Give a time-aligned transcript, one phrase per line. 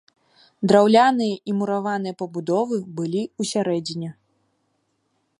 [0.69, 4.09] Драўляныя і мураваныя пабудовы былі ў сярэдзіне.